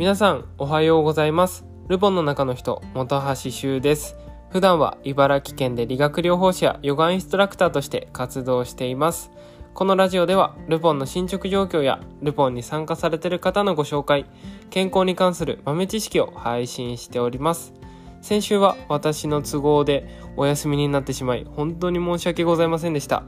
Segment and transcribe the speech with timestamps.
[0.00, 1.66] 皆さんおはようございます。
[1.88, 4.16] ルポンの中の人本橋修です。
[4.48, 9.30] 普段は茨城県で理学療法士やヨガインストラクターとして活動しています。
[9.74, 14.24] このラジオではルポンの進捗状況やルポンに参加されている方のご紹介
[14.70, 17.74] 健康に関する豆知識を配信しております。
[18.22, 20.08] 先週は私の都合で
[20.38, 23.24] お休みになってしまい本当に申し訳ございませんでした。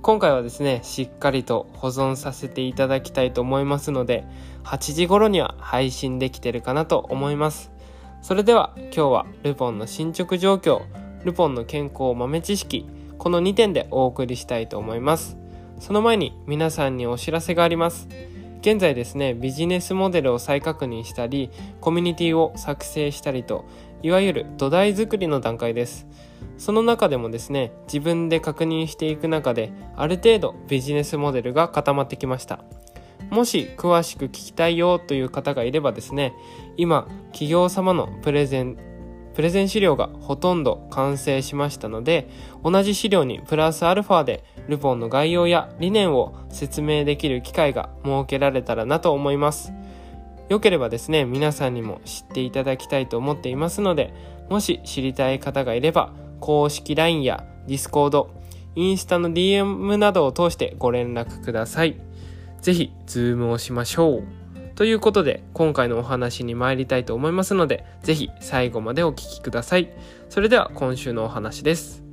[0.00, 4.24] 今回はですねしっかりと保存させていただきたいと思いますので
[4.64, 7.72] 8時頃には配信できてるかなと思います。
[8.22, 10.82] それでは今日はルポンの進捗状況
[11.24, 12.86] ルポンの健康豆知識
[13.18, 15.36] この2点でお送りしたいと思います。
[15.80, 18.08] その前に皆さんにお知らせがあります。
[18.60, 23.64] 現在ですねビジネスモデルを再確認したりコミュニティを作成したりと
[24.02, 26.06] いわゆる土台作りの段階です。
[26.56, 32.60] その中でもですね自分で確認していく中である程度ビジネスモデルが固まってきました。
[33.30, 36.32] もし詳しく聞きたいよという方がいればですね
[36.76, 38.78] 今企業様のプレゼン
[39.34, 42.28] プレゼン資料がほとんど完成しましたので
[42.64, 49.72] 同じ資料にプラスアルファでルポンの概要や理念を説明できる機会が設けられたらなと思います。
[50.48, 54.12] よければですね皆さんにも知っていただきたいと思っていますので
[54.48, 58.26] もし知りたい方がいれば公式 LINE や Discord、
[58.74, 62.00] インスタの DM などを通してご連絡ください。
[62.60, 64.24] ぜひ、ズームをしましょう。
[64.74, 69.90] ということで、今回のお話に参りたいと思いますので、ぜひ最後までお聴きください。
[70.28, 72.08] それでは今週のお話です。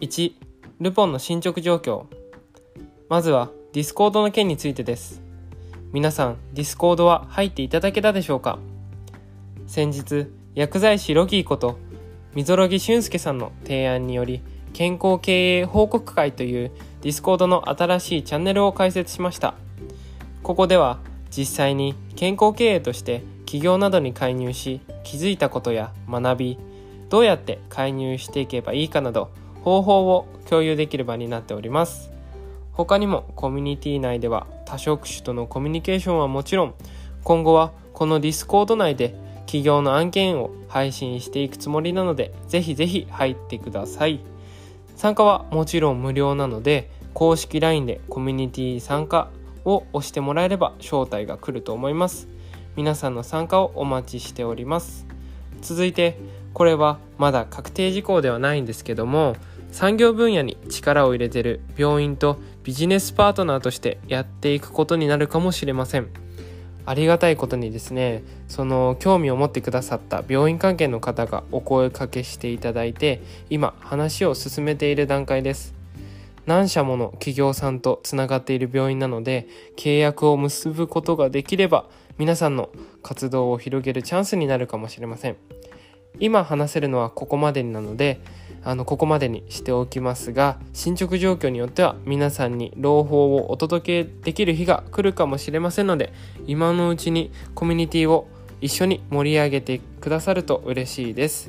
[0.00, 0.32] 1
[0.80, 2.04] ルポンの進捗状況
[3.08, 5.20] まずはディスコードの件についてです。
[5.92, 8.58] 皆さん、ディスコードは入っていただけたでしょうか？
[9.66, 11.76] 先日、薬剤師ロギーこと、
[12.34, 14.40] 溝呂木俊介さんの提案により、
[14.72, 16.70] 健康経営報告会という
[17.02, 19.52] ディスコードの新しいチャンネルを開設しました。
[20.42, 20.98] ここでは、
[21.30, 26.58] 実際に健康経営として企業などに介入し、気づいたことや学び、
[27.10, 29.28] どうやって介入していけばいいかなど、
[29.60, 32.15] 方法を共有できる場になっております。
[32.76, 36.74] 他にもコミュニティ内では多職種とのコミュニケーションはもちろん
[37.24, 39.14] 今後はこのディスコード内で
[39.46, 44.20] 企業の案件を配信していくつもりなのでぜひぜひ入ってください。
[44.94, 49.30] 参加はもちろん無料なので公式 LINE でコミュニティ参加
[49.64, 52.28] を押してもらえれば招待が来ると思います。
[52.76, 55.06] 皆さんの参加をお待ちしております。
[55.62, 56.18] 続いて
[56.52, 59.34] これはまだ確定事項ではないんですけども
[59.72, 66.08] 産業分野に力を入れてる病院とビジネスパートナーとしてやっていくことになるかもしれません。
[66.84, 75.74] ありがたいことにですねその興味を持ってくださった病院関係の方がお声かけしていただいて今話を進めている段階です。
[76.46, 81.86] 何社もの企業さんとつながっている病院なので契約を結ぶことができれば
[82.18, 82.70] 皆さんの
[83.02, 85.36] 活動を広げるチャンスになるかもしれません。
[86.18, 88.20] 今話せるのはここまでなので
[88.68, 96.12] あのここまでにしておきますが進捗状況によっては皆さんに朗報をお届けできる日が来るかもしれませんので
[96.48, 98.26] 今のうちにコミュニティを
[98.60, 101.48] 一緒に盛り上げてくださると嬉しいです。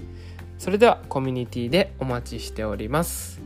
[0.60, 3.42] それではコミュニティでお待ちしております。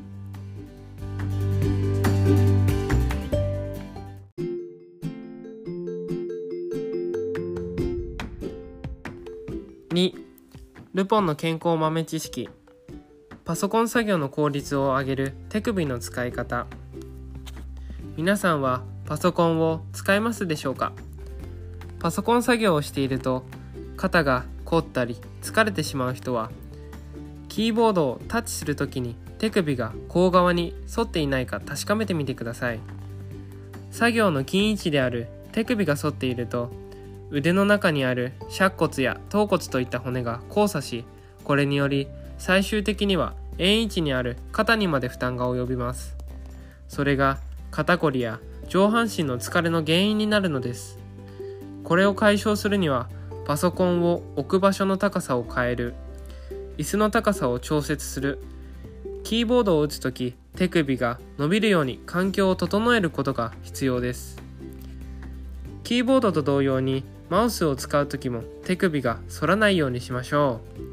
[9.91, 10.13] 2
[10.93, 12.49] ルポンの健康豆知識。
[13.43, 16.67] パソコン作業の効率を上げる手首の使い方。
[18.15, 20.93] 皆さんはパソコンを使いますでしょうか？
[21.99, 23.43] パソコン作業をしていると
[23.97, 26.51] 肩が凝ったり疲れてしまう人は
[27.49, 32.79] キーボードをタッチするときに手首が甲側に沿っていないか確かめてみてください。
[33.89, 36.69] 作業の筋位置である手首が反っていると
[37.31, 41.05] 腕の中にある尺骨や頭骨といった骨が交差し
[41.43, 42.07] これにより
[42.41, 46.15] 最終的には円位置にある肩にまで負担が及びます。
[46.87, 47.37] それが
[47.69, 50.97] 肩こりや上半身の疲れの原因になるのです。
[51.83, 53.09] これを解消するには
[53.45, 55.93] パソコンを置く場所の高さを変える
[56.79, 58.41] 椅子の高さを調節する
[59.23, 64.41] キーボードを打つ時手首が伸びるように環境を整えることが必要です。
[65.83, 70.90] キーボードと同様にマウスを使う時も手首が反らないようにしましょう。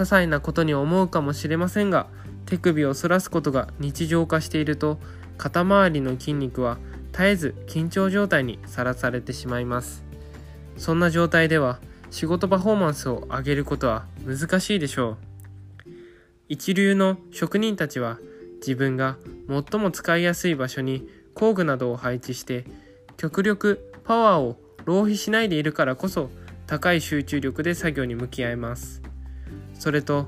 [0.00, 2.06] 些細なことに思うかもしれませんが
[2.46, 4.98] 手首を反らすことが日常化していると
[5.36, 6.78] 肩周りの筋肉は
[7.12, 10.04] 絶えず緊張状態にさらされてしまいます。
[10.76, 11.80] そんな状態では
[12.10, 15.16] 仕事パフォーマンスを上げることは難しいでしょう。
[16.48, 18.18] 一流の職人たちは
[18.56, 19.18] 自分が
[19.48, 22.64] 最も使いやすい場所に工具などを配置して
[23.16, 24.56] 極力パワーを
[24.86, 26.30] 浪費しないでいるからこそ
[26.66, 29.09] 高い集中力で作業に向き合います。
[29.80, 30.26] それと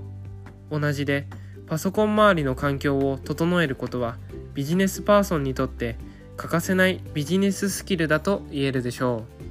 [0.71, 1.27] 同じで
[1.67, 4.17] パソコン周りの環境を整えることは
[4.55, 5.97] ビジネスパーソンにとって
[6.39, 9.43] 欠かせないビジネススキルだと言えるでしょう。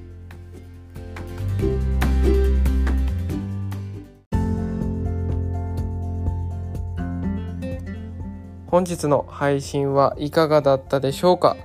[8.65, 11.57] 本日の配信はいかがだったでしょうか？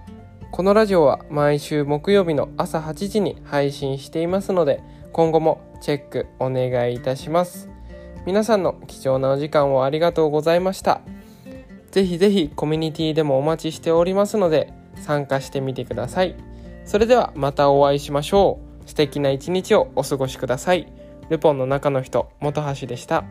[0.52, 4.82] このラジオは毎週木曜日の朝8時に配信していますので
[5.12, 7.70] 今後もチェックお願いいたします。
[8.26, 11.00] 皆さんの貴重なお時間をありがとうございました。
[11.92, 16.34] ぜひぜひコミュニティでもお待ちしておりますので参加してみてください。
[16.84, 18.88] それではまたお会いしましょう。
[18.88, 20.92] 素敵な一日をお過ごしください。
[21.30, 23.24] ルポンの中の人本橋でした。